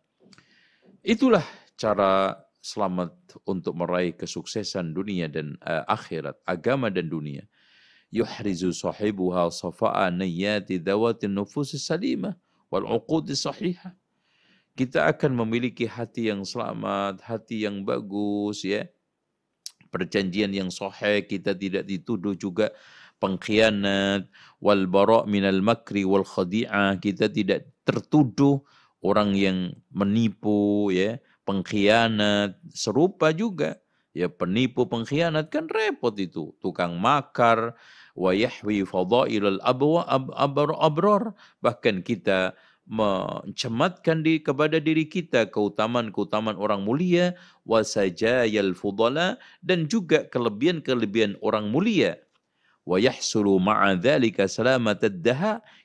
[1.02, 1.42] Itulah
[1.74, 7.42] cara selamat untuk meraih kesuksesan dunia dan uh, akhirat agama dan dunia
[8.12, 12.36] yuhrizu sahibuha safa'a niyati dawatin nufus salimah
[12.68, 13.96] wal uqud sahihah.
[14.72, 18.88] Kita akan memiliki hati yang selamat, hati yang bagus ya.
[19.92, 22.72] Perjanjian yang sahih, kita tidak dituduh juga
[23.20, 24.24] pengkhianat
[24.64, 26.96] wal bara' minal makri wal khadi'ah.
[26.96, 28.64] Kita tidak tertuduh
[29.04, 33.76] orang yang menipu ya, pengkhianat, serupa juga
[34.12, 37.72] ya penipu pengkhianat kan repot itu tukang makar
[38.12, 40.04] wa yahwi fadailal abwa
[40.76, 41.32] abrar
[41.64, 50.26] bahkan kita mencematkan di kepada diri kita keutamaan-keutamaan orang mulia wa sajayal fudala dan juga
[50.26, 52.18] kelebihan-kelebihan orang mulia.
[52.82, 55.22] Wa yahsulu ma'a dzalika salamatad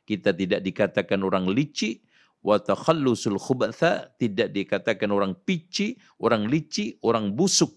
[0.09, 2.01] kita tidak dikatakan orang licik.
[2.41, 7.73] Wa takhallusul khubatha tidak dikatakan orang pici orang licik orang busuk.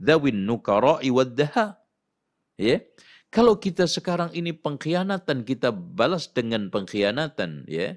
[0.00, 1.36] Dzawin nukara'i wad
[2.56, 2.80] ya
[3.32, 7.96] kalau kita sekarang ini pengkhianatan, kita balas dengan pengkhianatan, ya.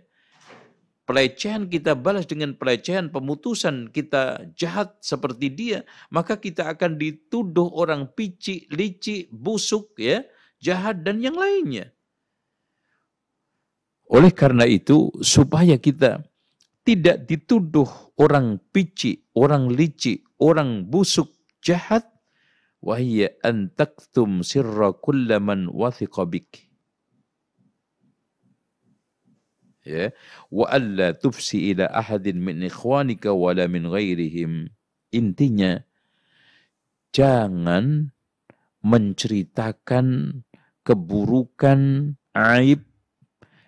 [1.06, 8.10] Pelecehan kita balas dengan pelecehan, pemutusan kita jahat seperti dia, maka kita akan dituduh orang
[8.16, 10.24] pici, licik, busuk, ya,
[10.64, 11.92] jahat dan yang lainnya.
[14.08, 16.24] Oleh karena itu, supaya kita
[16.88, 21.28] tidak dituduh orang pici, orang licik, orang busuk,
[21.60, 22.08] jahat,
[22.86, 25.34] wahiyya an taktum sirra كل
[25.74, 26.70] wathiqa bik
[29.82, 30.14] ya
[30.54, 34.70] wa وألا tufsi ila ahadin min ikhwanika wala min ghairihim
[35.10, 35.82] intinya
[37.10, 38.14] jangan
[38.86, 40.42] menceritakan
[40.86, 42.86] keburukan aib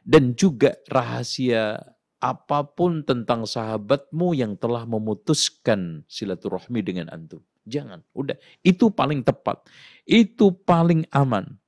[0.05, 1.81] dan juga rahasia
[2.17, 7.41] apa pun tentang sahabatmu yang telah memutuskan silaturahmi dengan antum.
[7.67, 7.99] Jangan.
[8.15, 8.39] Udah.
[8.63, 9.67] Itu paling tepat.
[10.07, 11.59] Itu paling aman.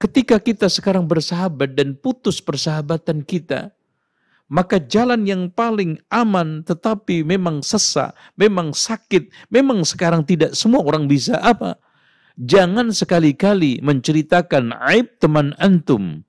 [0.00, 3.70] Ketika kita sekarang bersahabat dan putus persahabatan kita,
[4.52, 11.06] maka jalan yang paling aman tetapi memang sesak, memang sakit, memang sekarang tidak semua orang
[11.06, 11.78] bisa apa?
[12.40, 16.24] Jangan sekali-kali menceritakan aib teman antum,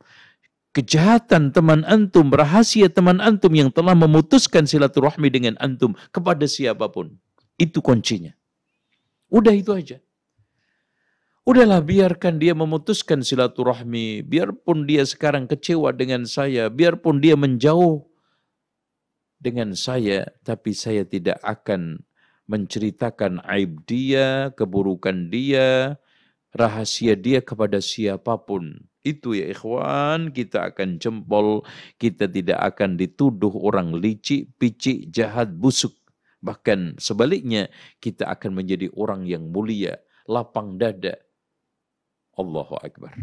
[0.75, 7.15] kejahatan teman antum, rahasia teman antum yang telah memutuskan silaturahmi dengan antum kepada siapa pun.
[7.55, 8.35] Itu kuncinya.
[9.33, 9.97] Udah itu aja.
[11.43, 18.05] Udahlah biarkan dia memutuskan silaturahmi, biarpun dia sekarang kecewa dengan saya, biarpun dia menjauh
[19.43, 21.99] dengan saya, tapi saya tidak akan
[22.47, 25.99] menceritakan aib dia, keburukan dia,
[26.55, 28.87] rahasia dia kepada siapa pun.
[29.03, 31.67] Itu ya ikhwan, kita akan jempol,
[31.99, 35.91] kita tidak akan dituduh orang licik, picik, jahat, busuk.
[36.43, 37.71] Bahkan sebaliknya
[38.03, 39.95] kita akan menjadi orang yang mulia,
[40.27, 41.15] lapang dada.
[42.35, 43.15] Allahu Akbar.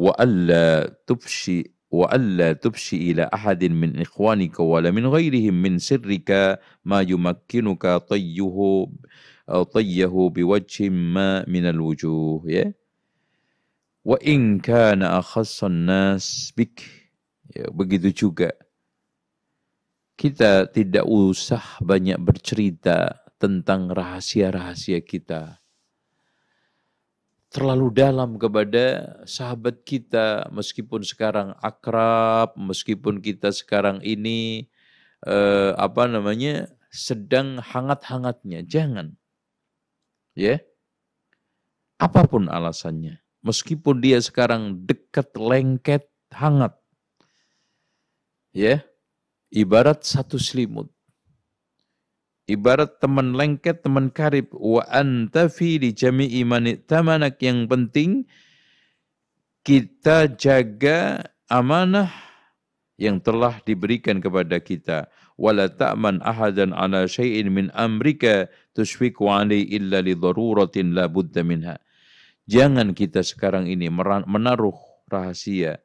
[0.00, 6.56] Wa alla tufshi wa alla tufshi ila ahadin min ikhwanika wala min ghairihim min sirrika
[6.80, 8.88] ma yumakkinuka tayyuhu
[9.46, 12.72] tayyahu biwajhin ma min alwujuh ya
[14.08, 16.80] wa in kana akhassan nas bik
[17.52, 18.56] ya, begitu juga
[20.22, 25.58] kita tidak usah banyak bercerita tentang rahasia-rahasia kita.
[27.50, 34.70] Terlalu dalam kepada sahabat kita, meskipun sekarang akrab, meskipun kita sekarang ini
[35.26, 39.18] eh, apa namanya sedang hangat-hangatnya, jangan,
[40.38, 40.62] ya.
[41.98, 46.78] Apa pun alasannya, meskipun dia sekarang dekat, lengket, hangat,
[48.54, 48.86] ya
[49.52, 50.88] ibarat satu selimut.
[52.48, 54.50] Ibarat teman lengket, teman karib.
[54.56, 56.42] Wa anta fi di jami'i
[56.82, 57.38] tamanak.
[57.38, 58.10] Yang penting
[59.62, 62.10] kita jaga amanah
[62.98, 65.06] yang telah diberikan kepada kita.
[65.38, 71.78] Wala ta'man ahadan ala syai'in min amrika tusfiku alai illa li daruratin la buddha minha.
[72.50, 73.86] Jangan kita sekarang ini
[74.26, 74.76] menaruh
[75.06, 75.78] rahasia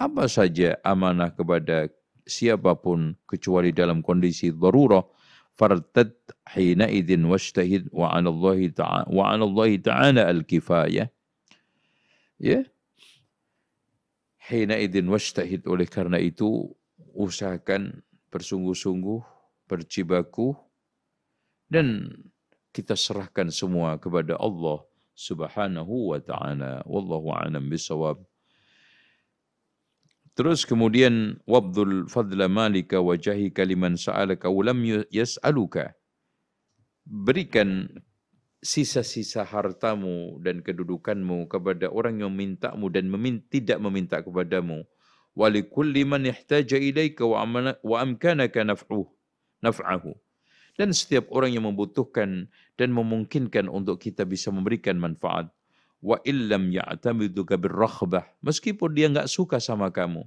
[0.00, 1.92] apa saja amanah kepada
[2.30, 5.02] siapa pun kecuali dalam kondisi darurah
[5.58, 6.14] fartad
[6.54, 11.10] hina idin washtahid wa 'ala Allah ta'ala wa 'ala Allah ta'ala al-kifayah.
[12.38, 12.60] Ya.
[14.46, 16.70] Hina idin washtahid oleh karena itu
[17.12, 18.00] usahakan
[18.30, 19.20] bersungguh-sungguh
[19.66, 20.54] berjibaku
[21.70, 22.10] dan
[22.70, 24.82] kita serahkan semua kepada Allah
[25.14, 26.80] Subhanahu wa taala.
[26.86, 28.22] Wallahu a'lam bisawab
[30.38, 34.78] Terus kemudian wabdul fadla malika wajahi kaliman sa'alaka ulam
[35.10, 35.92] yas'aluka.
[37.02, 37.90] Berikan
[38.62, 44.86] sisa-sisa hartamu dan kedudukanmu kepada orang yang mintamu dan memin tidak meminta kepadamu.
[45.34, 49.10] Walikulli man ihtaja ilaika wa amkanaka naf'uh
[49.66, 50.14] naf'ahu.
[50.78, 55.50] Dan setiap orang yang membutuhkan dan memungkinkan untuk kita bisa memberikan manfaat
[56.00, 60.24] wa illam ya'tamiduka birrakhbah meskipun dia enggak suka sama kamu.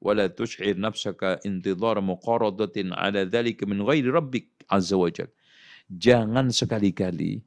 [0.00, 5.28] Wala tush'ir nafsaka intidhar muqaradatin ala dhalika min ghairi rabbik azza wajal
[5.90, 7.42] jangan sekali-kali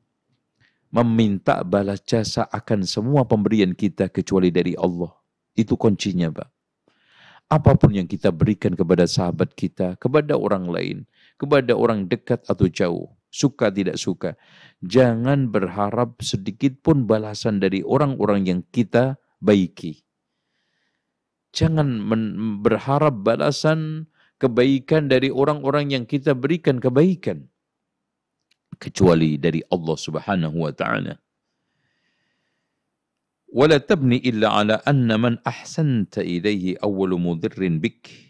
[0.93, 5.09] meminta balas jasa akan semua pemberian kita kecuali dari Allah.
[5.57, 6.49] Itu kuncinya Pak.
[7.49, 10.97] Apa pun yang kita berikan kepada sahabat kita kepada orang lain
[11.37, 14.34] kepada orang dekat atau jauh suka tidak suka.
[14.80, 20.04] Jangan berharap sedikit pun balasan dari orang-orang yang kita baiki.
[21.52, 22.04] Jangan
[22.60, 27.48] berharap balasan kebaikan dari orang-orang yang kita berikan kebaikan.
[28.78, 31.14] Kecuali dari Allah subhanahu wa ta'ala.
[33.48, 38.28] ولا تبني إلا على أن من أحسنت إليه أول مضر بك.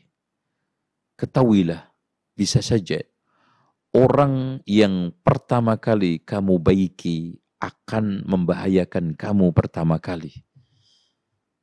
[1.19, 1.91] Ketahuilah,
[2.39, 3.03] bisa saja
[3.94, 10.44] orang yang pertama kali kamu baiki akan membahayakan kamu pertama kali.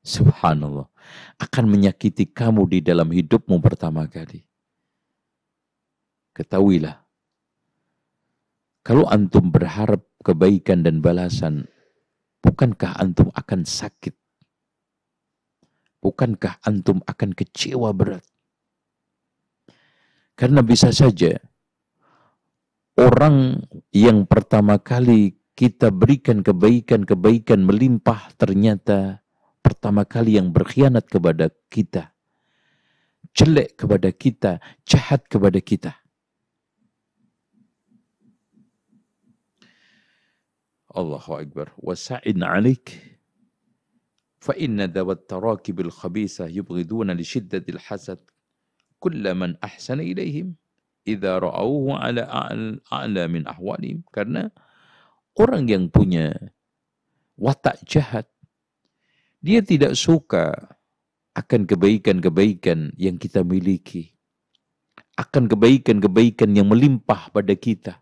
[0.01, 0.89] Subhanallah.
[1.37, 4.47] Akan menyakiti kamu di dalam hidupmu pertama kali.
[6.33, 7.05] Ketahuilah.
[8.81, 11.69] Kalau antum berharap kebaikan dan balasan,
[12.41, 14.17] bukankah antum akan sakit?
[16.01, 18.25] Bukankah antum akan kecewa berat?
[20.33, 21.37] Karena bisa saja
[23.00, 29.24] orang yang pertama kali kita berikan kebaikan-kebaikan melimpah ternyata
[29.64, 32.12] pertama kali yang berkhianat kepada kita.
[33.36, 34.52] Jelek kepada kita,
[34.88, 35.92] jahat kepada kita.
[40.96, 41.76] Allahu Akbar.
[41.76, 43.16] Wasa'in alik.
[44.46, 48.20] فإن ذوى التراكب الخبيثة يبغضون لشدة الحسد
[49.00, 50.54] كل من أحسن إليهم
[51.17, 52.27] idza ra'auhu ala
[52.91, 54.07] a'la min ahwalim.
[54.15, 54.49] Karena
[55.39, 56.35] orang yang punya
[57.41, 58.29] watak jahat
[59.41, 60.77] dia tidak suka
[61.33, 64.13] akan kebaikan-kebaikan yang kita miliki
[65.21, 68.01] akan kebaikan-kebaikan yang melimpah pada kita.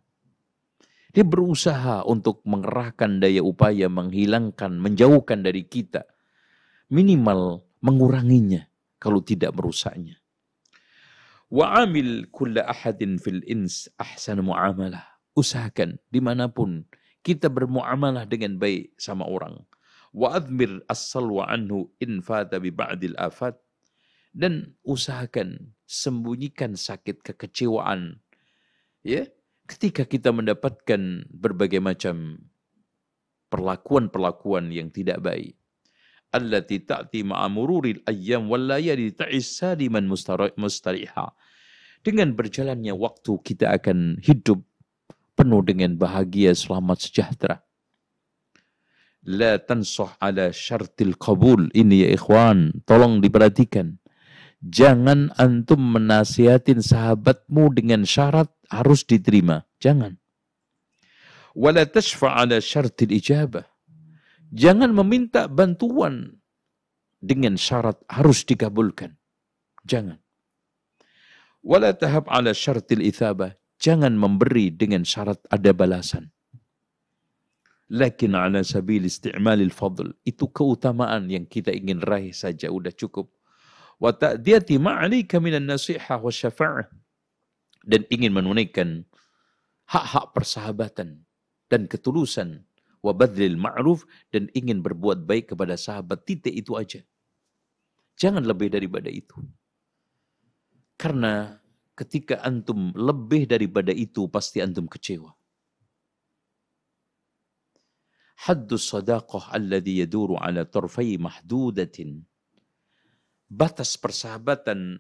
[1.11, 6.07] Dia berusaha untuk mengerahkan daya upaya menghilangkan menjauhkan dari kita
[6.93, 8.69] minimal menguranginya
[9.01, 10.18] kalau tidak merusaknya
[11.49, 15.05] Wa amil kulla ahadin fil ins ahsan muamalah.
[15.33, 16.85] Usahakan di mana pun
[17.25, 19.65] kita bermuamalah dengan baik sama orang.
[20.13, 23.57] Wa admir as-salwa anhu in fata bi ba'dil afat.
[24.29, 28.21] Dan usahakan sembunyikan sakit kekecewaan.
[29.01, 29.25] Ya,
[29.65, 32.45] ketika kita mendapatkan berbagai macam
[33.49, 35.57] perlakuan-perlakuan yang tidak baik
[36.33, 41.27] allati ta'ti ma'a mururil ayyam wal layali ta'is saliman mustariha.
[42.05, 44.63] Dengan berjalannya waktu kita akan hidup
[45.35, 47.57] penuh dengan bahagia, selamat, sejahtera.
[49.29, 51.69] La tansah ala syartil qabul.
[51.75, 53.99] Ini ya ikhwan, tolong diperhatikan.
[54.63, 59.67] Jangan antum menasihatin sahabatmu dengan syarat harus diterima.
[59.79, 60.19] Jangan.
[61.55, 63.67] Wala tashfa' ala syartil ijabah
[64.49, 66.41] Jangan meminta bantuan
[67.21, 69.19] dengan syarat harus dikabulkan.
[69.85, 70.17] Jangan.
[71.61, 73.53] Wala tahab ala syartil ithabah.
[73.79, 76.35] Jangan memberi dengan syarat ada balasan.
[77.89, 80.13] Lakin ala sabil isti'malil fadl.
[80.25, 82.69] Itu keutamaan yang kita ingin raih saja.
[82.69, 83.33] Udah cukup.
[83.97, 86.89] Wa ta'diyati ma'alika minan nasihah wa syafa'ah.
[87.89, 89.09] Dan ingin menunaikan
[89.89, 91.25] hak-hak persahabatan
[91.73, 92.68] dan ketulusan
[93.03, 94.03] wa badlil ma'ruf
[94.35, 97.01] dan ingin berbuat baik kepada sahabat titik itu aja.
[98.19, 99.39] Jangan lebih daripada itu.
[100.99, 101.55] Karena
[101.95, 105.31] ketika antum lebih daripada itu pasti antum kecewa.
[108.39, 112.23] Haddu sadaqah alladhi yaduru ala tarfai mahdudatin.
[113.51, 114.99] Batas persahabatan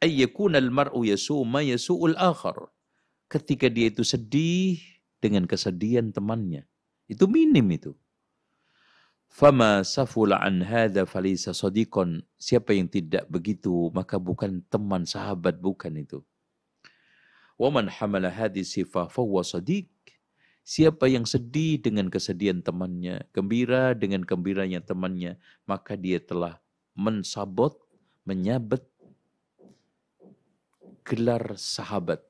[0.00, 2.72] ayyakuna al-mar'u yasu'u ma yasu'ul akhar.
[3.28, 4.80] Ketika dia itu sedih
[5.20, 6.64] dengan kesedihan temannya.
[7.08, 7.96] Itu minim itu.
[9.28, 12.24] Fama safula an hadha falisa sadiqon.
[12.36, 16.20] Siapa yang tidak begitu, maka bukan teman sahabat, bukan itu.
[17.58, 19.88] Waman hamala hadhi sifah fahuwa sadiq.
[20.68, 26.60] Siapa yang sedih dengan kesedihan temannya, gembira dengan gembiranya temannya, maka dia telah
[26.92, 27.72] mensabot,
[28.28, 28.84] menyabet
[31.08, 32.20] gelar sahabat.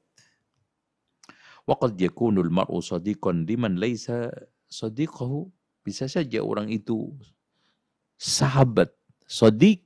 [1.66, 4.30] Waqad yakunul mar'u sadiqan liman laisa
[4.68, 5.48] sadiqahu
[5.82, 7.12] bisa saja orang itu
[8.20, 8.92] sahabat,
[9.24, 9.84] sodik,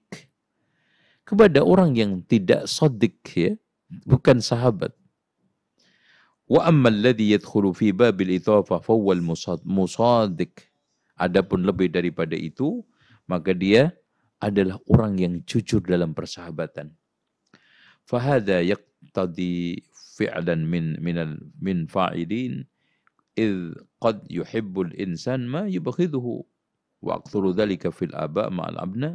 [1.23, 3.55] kepada orang yang tidak sodik, ya,
[4.09, 4.91] bukan sahabat.
[6.51, 9.23] Wa amma alladhi yadkhulu fi babil ithafa fawwal
[9.65, 10.69] musadik.
[11.15, 12.83] Adapun lebih daripada itu,
[13.31, 13.95] maka dia
[14.43, 16.91] adalah orang yang jujur dalam persahabatan.
[18.03, 19.79] Fahada yaqtadi
[20.19, 22.67] fi'lan min min min fa'ilin
[23.39, 26.45] id qad yuhibbul insan ma yubghidhuhu
[27.03, 29.11] wa aktsuru dzalika fil aba ma'al abna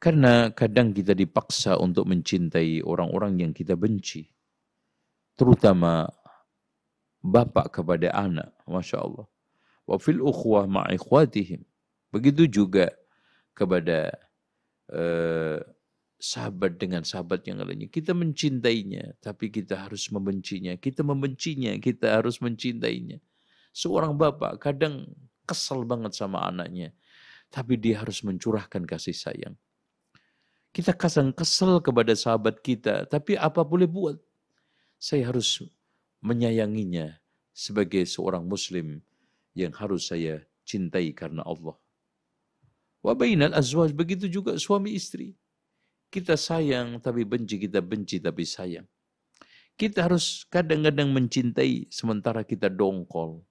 [0.00, 4.28] karena kadang kita dipaksa untuk mencintai orang-orang yang kita benci
[5.36, 6.08] terutama
[7.26, 9.26] bapak kepada anak Masya Allah.
[9.86, 11.62] Wa fil ukhwah ma'ikhwatihim
[12.10, 12.90] begitu juga
[13.54, 14.10] kepada
[14.90, 15.58] uh,
[16.16, 17.92] sahabat dengan sahabat yang lainnya.
[17.92, 20.72] Kita mencintainya, tapi kita harus membencinya.
[20.80, 23.20] Kita membencinya, kita harus mencintainya.
[23.76, 25.04] Seorang bapak kadang
[25.44, 26.96] kesal banget sama anaknya,
[27.52, 29.56] tapi dia harus mencurahkan kasih sayang.
[30.72, 34.16] Kita kadang kesal kepada sahabat kita, tapi apa boleh buat?
[34.96, 35.60] Saya harus
[36.24, 37.20] menyayanginya
[37.52, 39.04] sebagai seorang muslim
[39.52, 41.76] yang harus saya cintai karena Allah.
[43.04, 45.36] Wabainal azwaj, begitu juga suami istri
[46.10, 48.86] kita sayang tapi benci, kita benci tapi sayang.
[49.76, 53.44] Kita harus kadang-kadang mencintai sementara kita dongkol.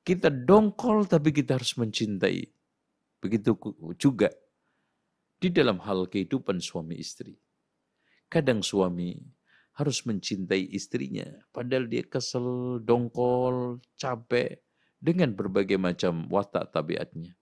[0.00, 2.48] Kita dongkol tapi kita harus mencintai.
[3.20, 3.52] Begitu
[4.00, 4.32] juga
[5.36, 7.36] di dalam hal kehidupan suami istri.
[8.32, 9.20] Kadang suami
[9.76, 14.60] harus mencintai istrinya, padahal dia kesel, dongkol, capek,
[15.00, 17.39] dengan berbagai macam watak tabiatnya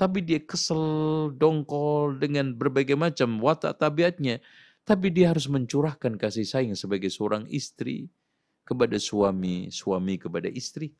[0.00, 4.40] tapi dia kesel, dongkol dengan berbagai macam watak tabiatnya.
[4.80, 8.08] Tapi dia harus mencurahkan kasih sayang sebagai seorang istri
[8.64, 10.96] kepada suami, suami kepada istri.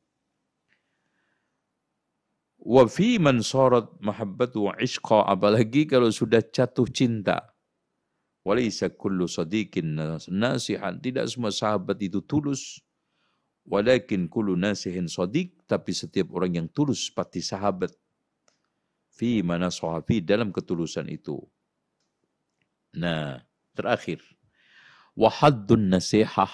[2.61, 7.57] Wa fi man sarat mahabbatu ishqa apalagi kalau sudah jatuh cinta.
[8.45, 9.97] Walaysa kullu sadiqin
[10.29, 10.93] nasihan.
[11.01, 12.85] Tidak semua sahabat itu tulus.
[13.65, 15.57] Walakin kullu nasihin sadiq.
[15.65, 17.97] Tapi setiap orang yang tulus pasti sahabat
[19.21, 21.37] fi mana sahabi dalam ketulusan itu.
[22.97, 23.37] Nah,
[23.77, 24.25] terakhir.
[25.12, 26.49] Wahaddun nasihah.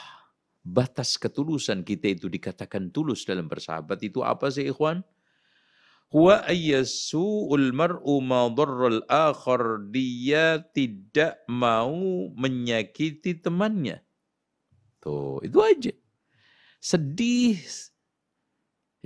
[0.67, 5.07] Batas ketulusan kita itu dikatakan tulus dalam bersahabat itu apa sih ikhwan?
[6.11, 9.87] Huwa ayyasu'ul mar'u ma darral akhar.
[9.95, 14.03] Dia tidak mau menyakiti temannya.
[14.99, 15.95] Tuh, itu aja.
[16.83, 17.63] Sedih.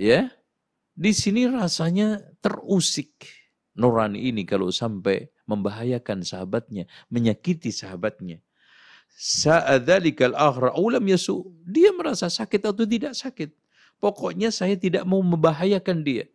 [0.01, 0.33] Ya.
[0.97, 3.40] Di sini rasanya terusik
[3.75, 8.39] nurani ini kalau sampai membahayakan sahabatnya, menyakiti sahabatnya.
[9.11, 11.43] Sa'adzalikal akhra ulam yasu.
[11.67, 13.51] Dia merasa sakit atau tidak sakit.
[14.01, 16.25] Pokoknya saya tidak mau membahayakan dia.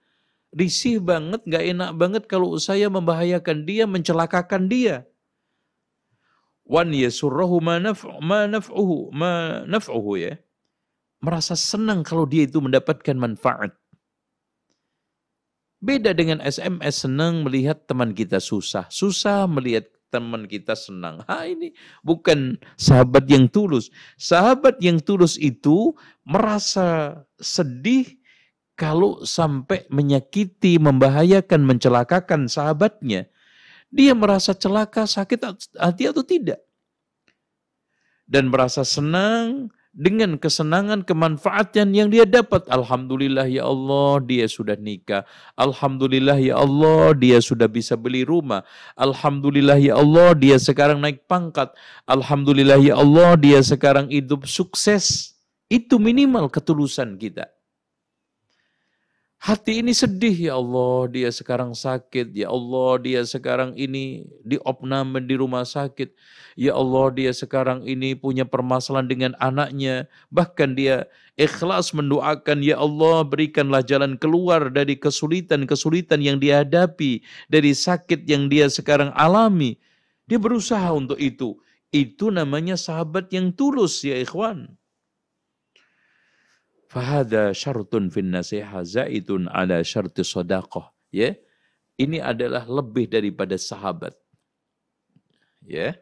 [0.55, 5.05] Risih banget, gak enak banget kalau saya membahayakan dia, mencelakakan dia.
[6.63, 10.39] Wan yasurrahu ma naf'uhu, ma naf'uhu ya.
[11.19, 13.75] Merasa senang kalau dia itu mendapatkan manfaat.
[15.77, 18.89] Beda dengan SMS senang melihat teman kita susah.
[18.89, 21.21] Susah melihat teman kita senang.
[21.29, 23.93] Ha ini bukan sahabat yang tulus.
[24.17, 25.93] Sahabat yang tulus itu
[26.25, 28.09] merasa sedih
[28.77, 33.29] kalau sampai menyakiti, membahayakan, mencelakakan sahabatnya.
[33.89, 35.41] Dia merasa celaka, sakit
[35.77, 36.61] hati atau tidak.
[38.27, 42.69] Dan merasa senang dengan kesenangan, kemanfaatan yang dia dapat.
[42.69, 45.25] Alhamdulillah ya Allah, dia sudah nikah.
[45.57, 48.61] Alhamdulillah ya Allah, dia sudah bisa beli rumah.
[49.01, 51.73] Alhamdulillah ya Allah, dia sekarang naik pangkat.
[52.05, 55.33] Alhamdulillah ya Allah, dia sekarang hidup sukses.
[55.73, 57.56] Itu minimal ketulusan kita.
[59.47, 62.35] Hati ini sedih, ya Allah, dia sekarang sakit.
[62.35, 66.11] Ya Allah, dia sekarang ini diopname di rumah sakit.
[66.59, 70.11] Ya Allah, dia sekarang ini punya permasalahan dengan anaknya.
[70.35, 71.07] Bahkan dia
[71.39, 78.67] ikhlas mendoakan, Ya Allah, berikanlah jalan keluar dari kesulitan-kesulitan yang dihadapi, dari sakit yang dia
[78.67, 79.79] sekarang alami.
[80.27, 81.55] Dia berusaha untuk itu.
[81.95, 84.75] Itu namanya sahabat yang tulus, ya ikhwan.
[86.97, 90.97] Fahada syartun fin nasiha zaitun ala syarti sodakoh.
[91.13, 91.37] Ya,
[92.01, 94.17] ini adalah lebih daripada sahabat.
[95.61, 96.01] Ya,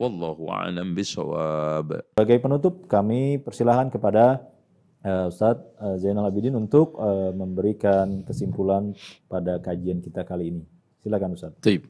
[0.00, 1.92] wallahu a'lam bisawab.
[2.16, 4.40] Sebagai penutup, kami persilahkan kepada
[5.04, 8.96] uh, Ustadz uh, Zainal Abidin untuk uh, memberikan kesimpulan
[9.28, 10.64] pada kajian kita kali ini.
[11.04, 11.60] Silakan Ustadz.
[11.60, 11.84] Taip.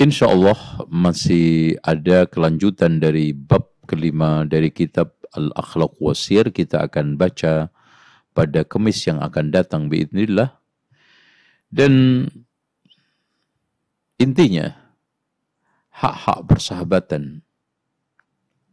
[0.00, 0.56] Insya Allah
[0.88, 7.68] masih ada kelanjutan dari bab kelima dari kitab Al-Akhlaq Wasir kita akan baca
[8.32, 10.56] pada kemis yang akan datang biidnillah.
[11.68, 12.24] Dan
[14.16, 14.72] intinya
[15.92, 17.44] hak-hak persahabatan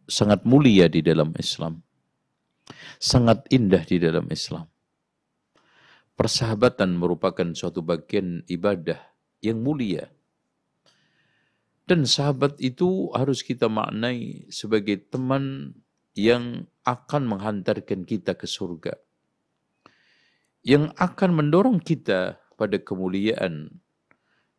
[0.08, 1.84] sangat mulia di dalam Islam.
[2.98, 4.66] Sangat indah di dalam Islam.
[6.16, 9.00] Persahabatan merupakan suatu bagian ibadah
[9.44, 10.08] yang mulia
[11.84, 15.76] dan sahabat itu harus kita maknai sebagai teman
[16.14, 18.98] yang akan menghantarkan kita ke surga.
[20.64, 23.84] Yang akan mendorong kita pada kemuliaan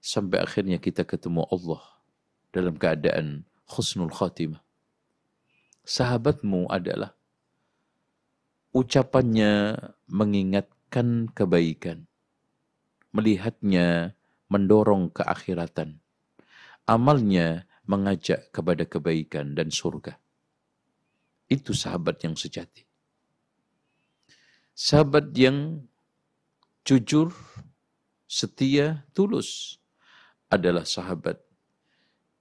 [0.05, 1.81] sampai akhirnya kita ketemu Allah
[2.53, 4.61] dalam keadaan khusnul khatimah.
[5.85, 7.17] Sahabatmu adalah
[8.77, 9.77] ucapannya
[10.09, 12.05] mengingatkan kebaikan,
[13.13, 14.17] melihatnya
[14.53, 16.05] mendorong keakhiratan
[16.85, 20.21] amalnya mengajak kepada kebaikan dan surga.
[21.49, 22.85] Itu sahabat yang sejati.
[24.75, 25.87] Sahabat yang
[26.83, 27.31] jujur,
[28.27, 29.79] setia, tulus
[30.51, 31.41] adalah sahabat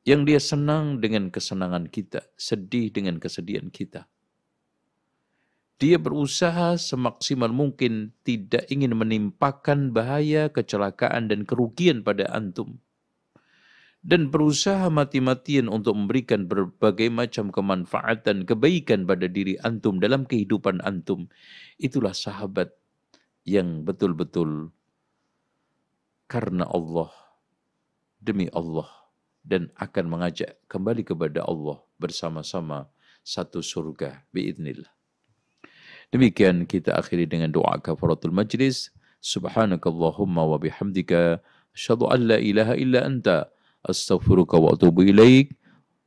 [0.04, 4.08] yang dia senang dengan kesenangan kita, sedih dengan kesedihan kita.
[5.80, 12.83] Dia berusaha semaksimal mungkin tidak ingin menimpakan bahaya, kecelakaan, dan kerugian pada antum
[14.04, 21.32] dan berusaha mati-matian untuk memberikan berbagai macam kemanfaatan, kebaikan pada diri antum dalam kehidupan antum.
[21.80, 22.76] Itulah sahabat
[23.48, 24.76] yang betul-betul
[26.28, 27.16] karena Allah,
[28.20, 28.92] demi Allah,
[29.40, 32.92] dan akan mengajak kembali kepada Allah bersama-sama
[33.24, 34.92] satu surga biidnillah.
[36.12, 38.92] Demikian kita akhiri dengan doa kafaratul majlis.
[39.24, 41.40] Subhanakallahumma wa bihamdika.
[41.74, 43.50] Asyadu an la ilaha illa anta.
[43.86, 45.58] أستغفرك وأتوب إليك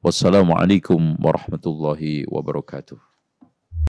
[0.04, 3.05] والسلام عليكم ورحمة الله وبركاته.